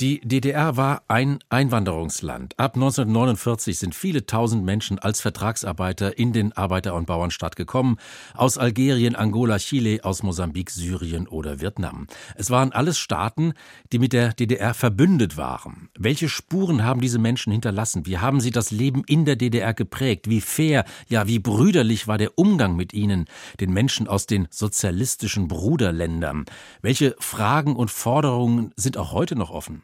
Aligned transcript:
die 0.00 0.20
DDR 0.20 0.78
war 0.78 1.02
ein 1.08 1.40
Einwanderungsland. 1.50 2.58
Ab 2.58 2.74
1949 2.74 3.78
sind 3.78 3.94
viele 3.94 4.24
tausend 4.24 4.64
Menschen 4.64 4.98
als 4.98 5.20
Vertragsarbeiter 5.20 6.16
in 6.16 6.32
den 6.32 6.54
Arbeiter- 6.54 6.94
und 6.94 7.06
Bauernstaat 7.06 7.54
gekommen. 7.54 7.98
Aus 8.32 8.56
Algerien, 8.56 9.14
Angola, 9.14 9.58
Chile, 9.58 10.00
aus 10.02 10.22
Mosambik, 10.22 10.70
Syrien 10.70 11.28
oder 11.28 11.60
Vietnam. 11.60 12.06
Es 12.34 12.48
waren 12.48 12.72
alles 12.72 12.98
Staaten, 12.98 13.52
die 13.92 13.98
mit 13.98 14.14
der 14.14 14.32
DDR 14.32 14.72
verbündet 14.72 15.36
waren. 15.36 15.90
Welche 15.98 16.30
Spuren 16.30 16.82
haben 16.82 17.02
diese 17.02 17.18
Menschen 17.18 17.52
hinterlassen? 17.52 18.06
Wie 18.06 18.16
haben 18.16 18.40
sie 18.40 18.52
das 18.52 18.70
Leben 18.70 19.04
in 19.06 19.26
der 19.26 19.36
DDR 19.36 19.74
geprägt? 19.74 20.30
Wie 20.30 20.40
fair, 20.40 20.86
ja, 21.08 21.26
wie 21.26 21.40
brüderlich 21.40 22.08
war 22.08 22.16
der 22.16 22.38
Umgang 22.38 22.74
mit 22.74 22.94
ihnen, 22.94 23.26
den 23.60 23.74
Menschen 23.74 24.08
aus 24.08 24.24
den 24.24 24.48
sozialistischen 24.50 25.46
Bruderländern? 25.46 26.46
Welche 26.80 27.16
Fragen 27.18 27.76
und 27.76 27.90
Forderungen 27.90 28.72
sind 28.76 28.96
auch 28.96 29.12
heute 29.12 29.36
noch 29.36 29.50
offen? 29.50 29.82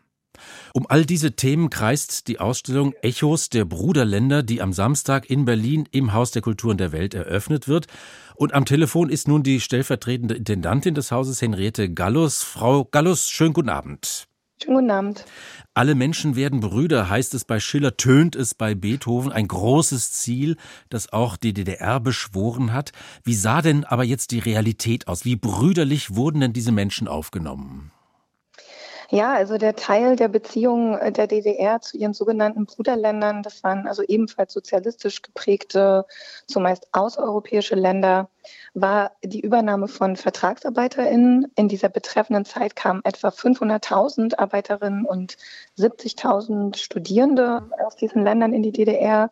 Um 0.73 0.87
all 0.89 1.05
diese 1.05 1.37
Themen 1.37 1.71
kreist 1.71 2.29
die 2.29 2.41
Ausstellung 2.41 2.95
Echos 3.03 3.49
der 3.49 3.65
Bruderländer, 3.65 4.43
die 4.43 4.63
am 4.63 4.73
Samstag 4.73 5.29
in 5.31 5.45
Berlin 5.45 5.89
im 5.93 6.13
Haus 6.13 6.31
der 6.31 6.43
Kulturen 6.43 6.79
der 6.79 6.93
Welt 6.93 7.15
eröffnet 7.15 7.69
wird. 7.69 7.87
Und 8.35 8.55
am 8.55 8.65
Telefon 8.65 9.09
ist 9.09 9.29
nun 9.29 9.43
die 9.43 9.61
stellvertretende 9.61 10.35
Intendantin 10.35 10.95
des 10.95 11.11
Hauses, 11.11 11.41
Henriette 11.41 11.93
Gallus. 11.93 12.43
Frau 12.43 12.85
Gallus, 12.85 13.29
schönen 13.29 13.55
guten 13.55 13.71
Abend. 13.71 14.27
Schönen 14.63 14.77
guten 14.77 14.91
Abend. 14.91 15.25
Alle 15.75 15.95
Menschen 15.95 16.35
werden 16.35 16.61
Brüder, 16.61 17.11
heißt 17.11 17.35
es 17.35 17.45
bei 17.45 17.61
Schiller, 17.61 17.99
tönt 17.99 18.35
es 18.35 18.55
bei 18.55 18.75
Beethoven, 18.75 19.31
ein 19.31 19.49
großes 19.49 20.13
Ziel, 20.13 20.57
das 20.89 21.13
auch 21.13 21.37
die 21.37 21.53
DDR 21.53 22.01
beschworen 22.01 22.73
hat. 22.73 22.93
Wie 23.23 23.35
sah 23.35 23.61
denn 23.61 23.85
aber 23.85 24.05
jetzt 24.05 24.31
die 24.31 24.39
Realität 24.39 25.09
aus? 25.09 25.27
Wie 25.27 25.37
brüderlich 25.37 26.15
wurden 26.15 26.41
denn 26.41 26.55
diese 26.55 26.73
Menschen 26.73 27.07
aufgenommen? 27.07 27.93
Ja, 29.11 29.35
also 29.35 29.57
der 29.57 29.77
Teil 29.77 30.17
der 30.17 30.27
Beziehungen 30.27 30.99
äh, 30.99 31.13
der 31.13 31.29
DDR 31.29 31.81
zu 31.81 31.97
ihren 31.97 32.13
sogenannten 32.13 32.67
Bruderländern, 32.67 33.43
das 33.45 33.63
waren 33.63 33.87
also 33.87 34.03
ebenfalls 34.03 34.53
sozialistisch 34.53 35.23
geprägte, 35.23 36.07
zumeist 36.47 36.89
außereuropäische 36.93 37.77
Länder, 37.77 38.29
war 38.75 39.13
die 39.23 39.41
Übernahme 39.41 39.87
von 39.87 40.17
VertragsarbeiterInnen. 40.17 41.53
In 41.55 41.69
dieser 41.69 41.89
betreffenden 41.89 42.45
Zeit 42.45 42.75
kamen 42.75 43.01
etwa 43.05 43.29
500.000 43.29 44.39
Arbeiterinnen 44.39 45.05
und 45.07 45.37
70.000 45.79 46.77
Studierende 46.77 47.71
aus 47.85 47.95
diesen 47.95 48.25
Ländern 48.25 48.53
in 48.53 48.63
die 48.63 48.73
DDR. 48.73 49.31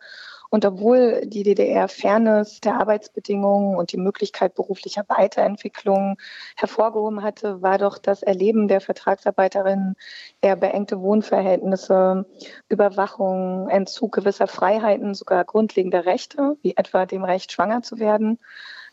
Und 0.55 0.65
obwohl 0.65 1.23
die 1.27 1.43
DDR 1.43 1.89
Fairness 1.89 2.61
der 2.61 2.79
Arbeitsbedingungen 2.79 3.77
und 3.77 3.91
die 3.91 3.97
Möglichkeit 3.97 4.55
beruflicher 4.55 5.03
Weiterentwicklung 5.09 6.17
hervorgehoben 6.55 7.25
hatte, 7.25 7.61
war 7.61 7.77
doch 7.79 7.99
das 7.99 8.23
Erleben 8.23 8.69
der 8.69 8.81
Vertragsarbeiterinnen 8.81 9.97
eher 10.43 10.55
beengte 10.55 11.01
Wohnverhältnisse, 11.01 12.27
Überwachung, 12.69 13.69
Entzug 13.69 14.13
gewisser 14.13 14.47
Freiheiten, 14.47 15.15
sogar 15.15 15.45
grundlegender 15.45 16.07
Rechte, 16.07 16.57
wie 16.63 16.77
etwa 16.77 17.05
dem 17.05 17.25
Recht, 17.25 17.51
schwanger 17.51 17.83
zu 17.83 17.99
werden, 17.99 18.39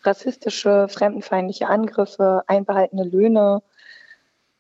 rassistische, 0.02 0.88
fremdenfeindliche 0.90 1.68
Angriffe, 1.68 2.42
einbehaltene 2.48 3.04
Löhne, 3.04 3.62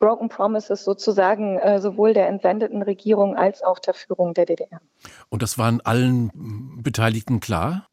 Broken 0.01 0.29
Promises 0.29 0.83
sozusagen 0.83 1.59
äh, 1.59 1.79
sowohl 1.79 2.13
der 2.13 2.27
entsendeten 2.27 2.81
Regierung 2.81 3.37
als 3.37 3.63
auch 3.63 3.79
der 3.79 3.93
Führung 3.93 4.33
der 4.33 4.45
DDR. 4.47 4.81
Und 5.29 5.43
das 5.43 5.57
waren 5.57 5.79
allen 5.79 6.81
Beteiligten 6.81 7.39
klar? 7.39 7.87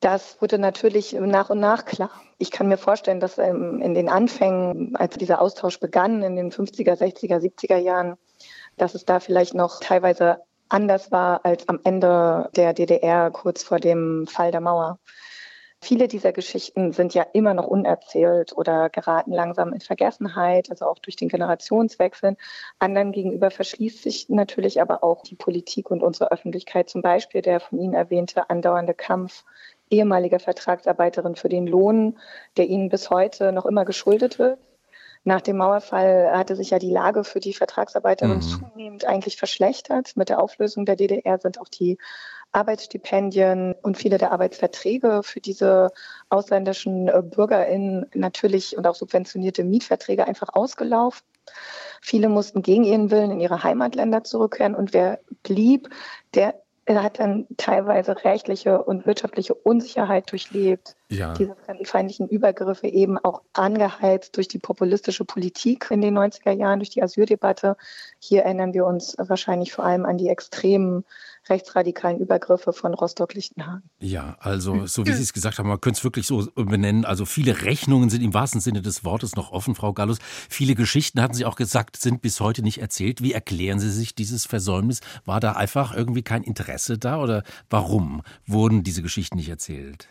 Das 0.00 0.42
wurde 0.42 0.58
natürlich 0.58 1.12
nach 1.14 1.48
und 1.48 1.60
nach 1.60 1.86
klar. 1.86 2.10
Ich 2.38 2.50
kann 2.50 2.68
mir 2.68 2.76
vorstellen, 2.76 3.20
dass 3.20 3.38
ähm, 3.38 3.80
in 3.80 3.94
den 3.94 4.10
Anfängen, 4.10 4.94
als 4.96 5.16
dieser 5.16 5.40
Austausch 5.40 5.80
begann, 5.80 6.22
in 6.22 6.36
den 6.36 6.50
50er, 6.50 6.98
60er, 6.98 7.38
70er 7.38 7.78
Jahren, 7.78 8.16
dass 8.76 8.94
es 8.94 9.04
da 9.06 9.20
vielleicht 9.20 9.54
noch 9.54 9.80
teilweise 9.80 10.42
anders 10.68 11.12
war 11.12 11.44
als 11.44 11.68
am 11.68 11.78
Ende 11.84 12.50
der 12.56 12.74
DDR 12.74 13.30
kurz 13.30 13.62
vor 13.62 13.78
dem 13.78 14.26
Fall 14.26 14.50
der 14.50 14.60
Mauer. 14.60 14.98
Viele 15.86 16.08
dieser 16.08 16.32
Geschichten 16.32 16.90
sind 16.90 17.14
ja 17.14 17.24
immer 17.32 17.54
noch 17.54 17.68
unerzählt 17.68 18.52
oder 18.56 18.90
geraten 18.90 19.30
langsam 19.30 19.72
in 19.72 19.80
Vergessenheit, 19.80 20.68
also 20.68 20.84
auch 20.84 20.98
durch 20.98 21.14
den 21.14 21.28
Generationswechsel. 21.28 22.36
Anderen 22.80 23.12
gegenüber 23.12 23.52
verschließt 23.52 24.02
sich 24.02 24.28
natürlich 24.28 24.82
aber 24.82 25.04
auch 25.04 25.22
die 25.22 25.36
Politik 25.36 25.92
und 25.92 26.02
unsere 26.02 26.32
Öffentlichkeit, 26.32 26.88
zum 26.88 27.02
Beispiel 27.02 27.40
der 27.40 27.60
von 27.60 27.78
Ihnen 27.78 27.94
erwähnte 27.94 28.50
andauernde 28.50 28.94
Kampf 28.94 29.44
ehemaliger 29.88 30.40
Vertragsarbeiterin 30.40 31.36
für 31.36 31.48
den 31.48 31.68
Lohn, 31.68 32.18
der 32.56 32.66
ihnen 32.66 32.88
bis 32.88 33.08
heute 33.08 33.52
noch 33.52 33.64
immer 33.64 33.84
geschuldet 33.84 34.40
wird. 34.40 34.58
Nach 35.22 35.40
dem 35.40 35.56
Mauerfall 35.56 36.32
hatte 36.32 36.56
sich 36.56 36.70
ja 36.70 36.80
die 36.80 36.90
Lage 36.90 37.22
für 37.22 37.38
die 37.38 37.54
Vertragsarbeiterinnen 37.54 38.38
mhm. 38.38 38.42
zunehmend 38.42 39.04
eigentlich 39.04 39.36
verschlechtert. 39.36 40.16
Mit 40.16 40.30
der 40.30 40.40
Auflösung 40.40 40.84
der 40.84 40.96
DDR 40.96 41.38
sind 41.38 41.60
auch 41.60 41.68
die 41.68 41.98
Arbeitsstipendien 42.56 43.74
und 43.82 43.98
viele 43.98 44.18
der 44.18 44.32
Arbeitsverträge 44.32 45.20
für 45.22 45.40
diese 45.40 45.90
ausländischen 46.30 47.08
äh, 47.08 47.22
BürgerInnen 47.22 48.06
natürlich 48.14 48.76
und 48.76 48.86
auch 48.86 48.94
subventionierte 48.94 49.62
Mietverträge 49.62 50.26
einfach 50.26 50.48
ausgelaufen. 50.54 51.24
Viele 52.00 52.28
mussten 52.28 52.62
gegen 52.62 52.84
ihren 52.84 53.10
Willen 53.10 53.30
in 53.30 53.40
ihre 53.40 53.62
Heimatländer 53.62 54.24
zurückkehren 54.24 54.74
und 54.74 54.94
wer 54.94 55.20
blieb, 55.42 55.90
der 56.34 56.54
hat 56.88 57.18
dann 57.18 57.46
teilweise 57.56 58.24
rechtliche 58.24 58.82
und 58.82 59.06
wirtschaftliche 59.06 59.54
Unsicherheit 59.54 60.30
durchlebt. 60.30 60.94
Ja. 61.08 61.34
Diese 61.34 61.56
fremdenfeindlichen 61.56 62.28
Übergriffe 62.28 62.86
eben 62.86 63.18
auch 63.18 63.42
angeheizt 63.52 64.36
durch 64.36 64.46
die 64.46 64.58
populistische 64.58 65.24
Politik 65.24 65.88
in 65.90 66.00
den 66.00 66.16
90er 66.16 66.52
Jahren, 66.52 66.78
durch 66.78 66.90
die 66.90 67.02
Asyldebatte. 67.02 67.76
Hier 68.20 68.42
erinnern 68.42 68.72
wir 68.72 68.86
uns 68.86 69.16
wahrscheinlich 69.18 69.72
vor 69.72 69.84
allem 69.84 70.04
an 70.04 70.16
die 70.16 70.28
extremen 70.28 71.04
rechtsradikalen 71.48 72.18
Übergriffe 72.18 72.72
von 72.72 72.94
Rostock-Lichtenhagen. 72.94 73.88
Ja, 74.00 74.36
also 74.40 74.86
so 74.86 75.06
wie 75.06 75.12
Sie 75.12 75.22
es 75.22 75.32
gesagt 75.32 75.58
haben, 75.58 75.68
man 75.68 75.80
könnte 75.80 75.98
es 75.98 76.04
wirklich 76.04 76.26
so 76.26 76.46
benennen. 76.54 77.04
Also 77.04 77.24
viele 77.24 77.62
Rechnungen 77.62 78.10
sind 78.10 78.22
im 78.22 78.34
wahrsten 78.34 78.60
Sinne 78.60 78.82
des 78.82 79.04
Wortes 79.04 79.36
noch 79.36 79.52
offen, 79.52 79.74
Frau 79.74 79.92
Gallus. 79.92 80.18
Viele 80.48 80.74
Geschichten, 80.74 81.20
hatten 81.20 81.34
Sie 81.34 81.44
auch 81.44 81.56
gesagt, 81.56 81.96
sind 81.96 82.22
bis 82.22 82.40
heute 82.40 82.62
nicht 82.62 82.80
erzählt. 82.80 83.22
Wie 83.22 83.32
erklären 83.32 83.78
Sie 83.78 83.90
sich 83.90 84.14
dieses 84.14 84.46
Versäumnis? 84.46 85.00
War 85.24 85.40
da 85.40 85.52
einfach 85.52 85.94
irgendwie 85.94 86.22
kein 86.22 86.42
Interesse 86.42 86.98
da 86.98 87.20
oder 87.20 87.42
warum 87.70 88.22
wurden 88.46 88.82
diese 88.82 89.02
Geschichten 89.02 89.36
nicht 89.36 89.48
erzählt? 89.48 90.08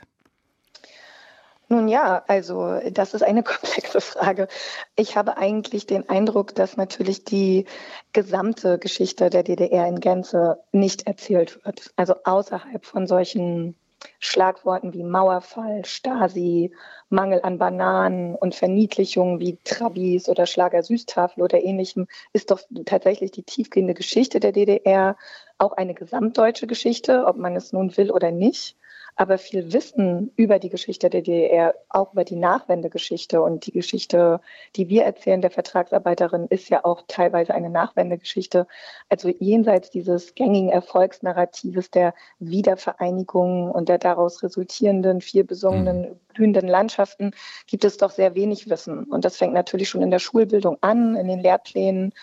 Nun 1.67 1.87
ja, 1.87 2.23
also 2.27 2.79
das 2.91 3.13
ist 3.13 3.23
eine 3.23 3.43
komplexe 3.43 4.01
Frage. 4.01 4.47
Ich 4.95 5.17
habe 5.17 5.37
eigentlich 5.37 5.87
den 5.87 6.07
Eindruck, 6.09 6.53
dass 6.55 6.77
natürlich 6.77 7.23
die 7.23 7.65
gesamte 8.13 8.77
Geschichte 8.77 9.29
der 9.29 9.43
DDR 9.43 9.87
in 9.87 9.99
Gänze 9.99 10.59
nicht 10.71 11.07
erzählt 11.07 11.65
wird. 11.65 11.91
Also 11.95 12.15
außerhalb 12.23 12.85
von 12.85 13.07
solchen 13.07 13.75
Schlagworten 14.19 14.93
wie 14.93 15.03
Mauerfall, 15.03 15.83
Stasi, 15.85 16.71
Mangel 17.09 17.41
an 17.41 17.57
Bananen 17.57 18.35
und 18.35 18.53
Verniedlichungen 18.53 19.39
wie 19.39 19.57
Trabis 19.63 20.29
oder 20.29 20.45
Schlager 20.45 20.83
Süßtafel 20.83 21.43
oder 21.43 21.63
ähnlichem 21.63 22.07
ist 22.31 22.51
doch 22.51 22.59
tatsächlich 22.85 23.31
die 23.31 23.43
tiefgehende 23.43 23.95
Geschichte 23.95 24.39
der 24.39 24.51
DDR 24.51 25.17
auch 25.57 25.73
eine 25.73 25.95
gesamtdeutsche 25.95 26.67
Geschichte, 26.67 27.25
ob 27.25 27.37
man 27.37 27.55
es 27.55 27.73
nun 27.73 27.95
will 27.97 28.11
oder 28.11 28.29
nicht 28.31 28.77
aber 29.15 29.37
viel 29.37 29.71
Wissen 29.71 30.31
über 30.35 30.59
die 30.59 30.69
Geschichte 30.69 31.09
der 31.09 31.21
DDR, 31.21 31.73
auch 31.89 32.11
über 32.13 32.25
die 32.25 32.35
Nachwendegeschichte 32.35 33.41
und 33.41 33.65
die 33.65 33.71
Geschichte, 33.71 34.41
die 34.75 34.89
wir 34.89 35.03
erzählen 35.03 35.41
der 35.41 35.51
Vertragsarbeiterin, 35.51 36.47
ist 36.47 36.69
ja 36.69 36.83
auch 36.83 37.03
teilweise 37.07 37.53
eine 37.53 37.69
Nachwendegeschichte. 37.69 38.67
Also 39.09 39.29
jenseits 39.29 39.89
dieses 39.89 40.35
gängigen 40.35 40.69
Erfolgsnarratives 40.69 41.91
der 41.91 42.13
Wiedervereinigung 42.39 43.71
und 43.71 43.87
der 43.87 43.99
daraus 43.99 44.43
resultierenden, 44.43 45.21
viel 45.21 45.45
besungenen, 45.45 46.01
mhm. 46.01 46.19
blühenden 46.33 46.67
Landschaften 46.67 47.31
gibt 47.67 47.85
es 47.85 47.97
doch 47.97 48.11
sehr 48.11 48.35
wenig 48.35 48.69
Wissen. 48.69 49.05
Und 49.05 49.23
das 49.23 49.37
fängt 49.37 49.53
natürlich 49.53 49.87
schon 49.87 50.01
in 50.01 50.11
der 50.11 50.19
Schulbildung 50.19 50.77
an, 50.81 51.15
in 51.15 51.27
den 51.27 51.39
Lehrplänen 51.39 52.13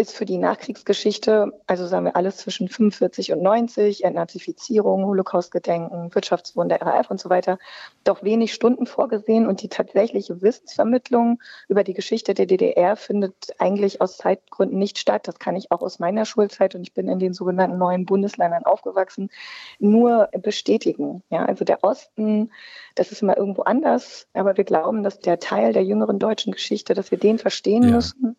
ist 0.00 0.14
für 0.14 0.24
die 0.24 0.38
Nachkriegsgeschichte, 0.38 1.52
also 1.66 1.88
sagen 1.88 2.04
wir 2.04 2.14
alles 2.14 2.36
zwischen 2.36 2.68
45 2.68 3.32
und 3.32 3.42
90, 3.42 4.04
Entnazifizierung, 4.04 5.04
Holocaustgedenken, 5.04 6.14
Wirtschaftswunder, 6.14 6.80
RAF 6.80 7.10
und 7.10 7.18
so 7.18 7.30
weiter, 7.30 7.58
doch 8.04 8.22
wenig 8.22 8.54
Stunden 8.54 8.86
vorgesehen 8.86 9.48
und 9.48 9.60
die 9.60 9.68
tatsächliche 9.68 10.40
Wissensvermittlung 10.40 11.42
über 11.66 11.82
die 11.82 11.94
Geschichte 11.94 12.32
der 12.32 12.46
DDR 12.46 12.94
findet 12.94 13.34
eigentlich 13.58 14.00
aus 14.00 14.18
Zeitgründen 14.18 14.78
nicht 14.78 14.98
statt. 14.98 15.26
Das 15.26 15.40
kann 15.40 15.56
ich 15.56 15.72
auch 15.72 15.82
aus 15.82 15.98
meiner 15.98 16.24
Schulzeit 16.26 16.76
und 16.76 16.82
ich 16.82 16.94
bin 16.94 17.08
in 17.08 17.18
den 17.18 17.34
sogenannten 17.34 17.76
neuen 17.76 18.06
Bundesländern 18.06 18.62
aufgewachsen, 18.62 19.30
nur 19.80 20.28
bestätigen. 20.42 21.24
Ja, 21.28 21.44
also 21.44 21.64
der 21.64 21.82
Osten, 21.82 22.52
das 22.94 23.10
ist 23.10 23.22
immer 23.22 23.36
irgendwo 23.36 23.62
anders, 23.62 24.28
aber 24.32 24.56
wir 24.56 24.64
glauben, 24.64 25.02
dass 25.02 25.18
der 25.18 25.40
Teil 25.40 25.72
der 25.72 25.82
jüngeren 25.82 26.20
deutschen 26.20 26.52
Geschichte, 26.52 26.94
dass 26.94 27.10
wir 27.10 27.18
den 27.18 27.40
verstehen 27.40 27.82
ja. 27.82 27.96
müssen 27.96 28.36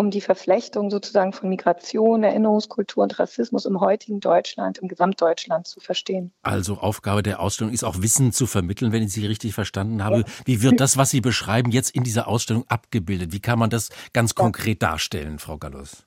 um 0.00 0.10
die 0.10 0.22
Verflechtung 0.22 0.90
sozusagen 0.90 1.32
von 1.32 1.50
Migration, 1.50 2.24
Erinnerungskultur 2.24 3.02
und 3.02 3.18
Rassismus 3.18 3.66
im 3.66 3.80
heutigen 3.80 4.18
Deutschland, 4.18 4.78
im 4.78 4.88
Gesamtdeutschland 4.88 5.66
zu 5.66 5.78
verstehen. 5.78 6.32
Also 6.42 6.78
Aufgabe 6.78 7.22
der 7.22 7.40
Ausstellung 7.40 7.72
ist 7.72 7.84
auch 7.84 8.00
Wissen 8.00 8.32
zu 8.32 8.46
vermitteln, 8.46 8.92
wenn 8.92 9.02
ich 9.02 9.12
Sie 9.12 9.26
richtig 9.26 9.52
verstanden 9.52 10.02
habe. 10.02 10.20
Ja. 10.20 10.24
Wie 10.46 10.62
wird 10.62 10.80
das, 10.80 10.96
was 10.96 11.10
Sie 11.10 11.20
beschreiben, 11.20 11.70
jetzt 11.70 11.90
in 11.90 12.02
dieser 12.02 12.28
Ausstellung 12.28 12.64
abgebildet? 12.68 13.32
Wie 13.32 13.40
kann 13.40 13.58
man 13.58 13.68
das 13.68 13.90
ganz 14.14 14.34
konkret 14.34 14.82
darstellen, 14.82 15.38
Frau 15.38 15.58
Gallus? 15.58 16.06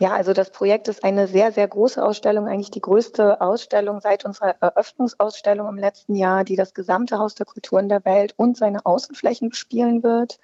Ja, 0.00 0.12
also 0.14 0.32
das 0.32 0.50
Projekt 0.50 0.88
ist 0.88 1.04
eine 1.04 1.26
sehr, 1.26 1.52
sehr 1.52 1.66
große 1.66 2.02
Ausstellung, 2.02 2.46
eigentlich 2.46 2.70
die 2.70 2.80
größte 2.80 3.40
Ausstellung 3.40 4.00
seit 4.00 4.24
unserer 4.24 4.54
Eröffnungsausstellung 4.60 5.68
im 5.68 5.76
letzten 5.76 6.14
Jahr, 6.14 6.44
die 6.44 6.56
das 6.56 6.72
gesamte 6.72 7.18
Haus 7.18 7.34
der 7.34 7.46
Kulturen 7.46 7.88
der 7.88 8.04
Welt 8.04 8.32
und 8.36 8.56
seine 8.56 8.86
Außenflächen 8.86 9.50
bespielen 9.50 10.02
wird. 10.04 10.38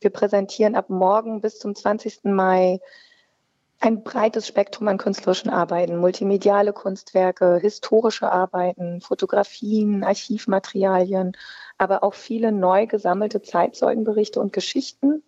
Wir 0.00 0.10
präsentieren 0.10 0.74
ab 0.74 0.88
morgen 0.88 1.40
bis 1.40 1.58
zum 1.58 1.74
20. 1.74 2.24
Mai 2.24 2.80
ein 3.80 4.02
breites 4.02 4.46
Spektrum 4.46 4.88
an 4.88 4.98
künstlerischen 4.98 5.50
Arbeiten, 5.50 5.96
multimediale 5.96 6.72
Kunstwerke, 6.72 7.58
historische 7.60 8.30
Arbeiten, 8.30 9.00
Fotografien, 9.00 10.04
Archivmaterialien, 10.04 11.32
aber 11.78 12.02
auch 12.02 12.14
viele 12.14 12.52
neu 12.52 12.86
gesammelte 12.86 13.40
Zeitzeugenberichte 13.40 14.38
und 14.40 14.52
Geschichten 14.52 15.22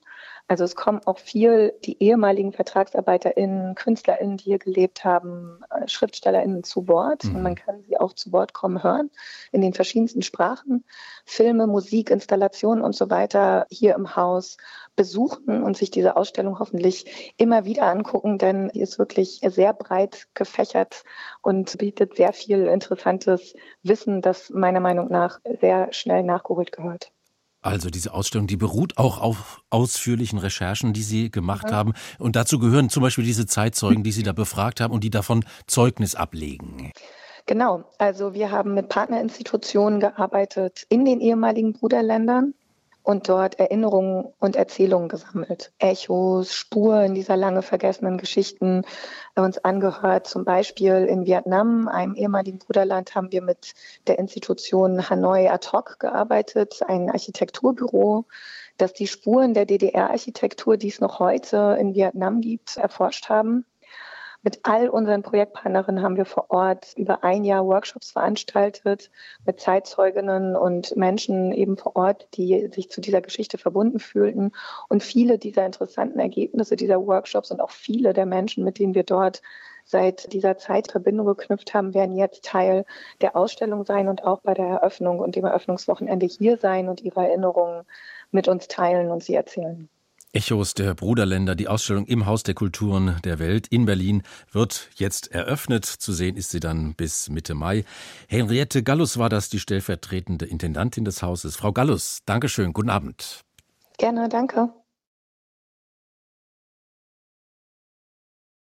also 0.52 0.64
es 0.64 0.76
kommen 0.76 1.00
auch 1.06 1.18
viel 1.18 1.72
die 1.82 2.02
ehemaligen 2.02 2.52
VertragsarbeiterInnen, 2.52 3.74
KünstlerInnen, 3.74 4.36
die 4.36 4.44
hier 4.44 4.58
gelebt 4.58 5.02
haben, 5.02 5.60
äh, 5.70 5.88
SchriftstellerInnen 5.88 6.62
zu 6.62 6.88
Wort. 6.88 7.24
Mhm. 7.24 7.36
Und 7.36 7.42
man 7.42 7.54
kann 7.54 7.82
sie 7.88 7.98
auch 7.98 8.12
zu 8.12 8.32
Wort 8.32 8.52
kommen 8.52 8.82
hören 8.82 9.10
in 9.50 9.62
den 9.62 9.72
verschiedensten 9.72 10.20
Sprachen. 10.20 10.84
Filme, 11.24 11.66
Musik, 11.66 12.10
Installationen 12.10 12.84
und 12.84 12.94
so 12.94 13.08
weiter 13.08 13.66
hier 13.70 13.94
im 13.94 14.14
Haus 14.14 14.58
besuchen 14.94 15.62
und 15.62 15.74
sich 15.74 15.90
diese 15.90 16.16
Ausstellung 16.16 16.58
hoffentlich 16.58 17.32
immer 17.38 17.64
wieder 17.64 17.84
angucken, 17.84 18.36
denn 18.36 18.70
sie 18.74 18.82
ist 18.82 18.98
wirklich 18.98 19.40
sehr 19.42 19.72
breit 19.72 20.28
gefächert 20.34 21.04
und 21.40 21.78
bietet 21.78 22.16
sehr 22.16 22.34
viel 22.34 22.66
interessantes 22.66 23.54
Wissen, 23.82 24.20
das 24.20 24.50
meiner 24.50 24.80
Meinung 24.80 25.08
nach 25.08 25.40
sehr 25.62 25.90
schnell 25.94 26.22
nachgeholt 26.24 26.72
gehört. 26.72 27.10
Also 27.62 27.90
diese 27.90 28.12
Ausstellung, 28.12 28.48
die 28.48 28.56
beruht 28.56 28.98
auch 28.98 29.20
auf 29.20 29.62
ausführlichen 29.70 30.38
Recherchen, 30.38 30.92
die 30.92 31.02
Sie 31.02 31.30
gemacht 31.30 31.70
ja. 31.70 31.76
haben. 31.76 31.92
Und 32.18 32.34
dazu 32.34 32.58
gehören 32.58 32.90
zum 32.90 33.02
Beispiel 33.02 33.24
diese 33.24 33.46
Zeitzeugen, 33.46 34.02
die 34.02 34.12
Sie 34.12 34.24
da 34.24 34.32
befragt 34.32 34.80
haben 34.80 34.92
und 34.92 35.04
die 35.04 35.10
davon 35.10 35.44
Zeugnis 35.68 36.16
ablegen. 36.16 36.92
Genau, 37.46 37.84
also 37.98 38.34
wir 38.34 38.50
haben 38.50 38.74
mit 38.74 38.88
Partnerinstitutionen 38.88 40.00
gearbeitet 40.00 40.86
in 40.88 41.04
den 41.04 41.20
ehemaligen 41.20 41.72
Bruderländern 41.72 42.54
und 43.02 43.28
dort 43.28 43.58
Erinnerungen 43.58 44.32
und 44.38 44.56
Erzählungen 44.56 45.08
gesammelt. 45.08 45.72
Echos, 45.78 46.54
Spuren 46.54 47.14
dieser 47.14 47.36
lange 47.36 47.62
vergessenen 47.62 48.18
Geschichten 48.18 48.84
uns 49.34 49.58
angehört. 49.58 50.26
Zum 50.26 50.44
Beispiel 50.44 51.06
in 51.06 51.26
Vietnam, 51.26 51.88
einem 51.88 52.14
ehemaligen 52.14 52.58
Bruderland, 52.58 53.14
haben 53.14 53.32
wir 53.32 53.42
mit 53.42 53.74
der 54.06 54.18
Institution 54.18 55.08
Hanoi 55.08 55.48
Ad 55.48 55.68
hoc 55.72 55.98
gearbeitet, 55.98 56.80
ein 56.86 57.10
Architekturbüro, 57.10 58.26
das 58.76 58.92
die 58.92 59.06
Spuren 59.06 59.54
der 59.54 59.66
DDR-Architektur, 59.66 60.76
die 60.76 60.88
es 60.88 61.00
noch 61.00 61.18
heute 61.18 61.76
in 61.80 61.94
Vietnam 61.94 62.40
gibt, 62.40 62.76
erforscht 62.76 63.28
haben. 63.28 63.64
Mit 64.44 64.58
all 64.64 64.88
unseren 64.88 65.22
Projektpartnerinnen 65.22 66.02
haben 66.02 66.16
wir 66.16 66.24
vor 66.24 66.46
Ort 66.50 66.94
über 66.96 67.22
ein 67.22 67.44
Jahr 67.44 67.64
Workshops 67.64 68.10
veranstaltet 68.10 69.12
mit 69.46 69.60
Zeitzeuginnen 69.60 70.56
und 70.56 70.96
Menschen 70.96 71.52
eben 71.52 71.76
vor 71.76 71.94
Ort, 71.94 72.26
die 72.34 72.68
sich 72.72 72.90
zu 72.90 73.00
dieser 73.00 73.20
Geschichte 73.20 73.56
verbunden 73.56 74.00
fühlten. 74.00 74.50
Und 74.88 75.04
viele 75.04 75.38
dieser 75.38 75.64
interessanten 75.64 76.18
Ergebnisse 76.18 76.74
dieser 76.74 77.06
Workshops 77.06 77.52
und 77.52 77.60
auch 77.60 77.70
viele 77.70 78.14
der 78.14 78.26
Menschen, 78.26 78.64
mit 78.64 78.80
denen 78.80 78.96
wir 78.96 79.04
dort 79.04 79.42
seit 79.84 80.32
dieser 80.32 80.58
Zeit 80.58 80.90
Verbindung 80.90 81.26
geknüpft 81.26 81.72
haben, 81.72 81.94
werden 81.94 82.16
jetzt 82.16 82.44
Teil 82.44 82.84
der 83.20 83.36
Ausstellung 83.36 83.84
sein 83.84 84.08
und 84.08 84.24
auch 84.24 84.40
bei 84.40 84.54
der 84.54 84.66
Eröffnung 84.66 85.20
und 85.20 85.36
dem 85.36 85.44
Eröffnungswochenende 85.44 86.26
hier 86.26 86.58
sein 86.58 86.88
und 86.88 87.00
ihre 87.00 87.28
Erinnerungen 87.28 87.84
mit 88.32 88.48
uns 88.48 88.66
teilen 88.66 89.12
und 89.12 89.22
sie 89.22 89.34
erzählen. 89.36 89.88
Echos 90.34 90.72
der 90.72 90.94
Bruderländer, 90.94 91.54
die 91.54 91.68
Ausstellung 91.68 92.06
im 92.06 92.24
Haus 92.24 92.42
der 92.42 92.54
Kulturen 92.54 93.18
der 93.22 93.38
Welt 93.38 93.66
in 93.68 93.84
Berlin 93.84 94.22
wird 94.50 94.88
jetzt 94.96 95.30
eröffnet. 95.30 95.84
Zu 95.84 96.12
sehen 96.14 96.36
ist 96.36 96.50
sie 96.50 96.60
dann 96.60 96.94
bis 96.94 97.28
Mitte 97.28 97.54
Mai. 97.54 97.84
Henriette 98.28 98.82
Gallus 98.82 99.18
war 99.18 99.28
das, 99.28 99.50
die 99.50 99.58
stellvertretende 99.58 100.46
Intendantin 100.46 101.04
des 101.04 101.22
Hauses. 101.22 101.56
Frau 101.56 101.72
Gallus, 101.72 102.20
Dankeschön, 102.24 102.72
guten 102.72 102.88
Abend. 102.88 103.42
Gerne, 103.98 104.30
danke. 104.30 104.72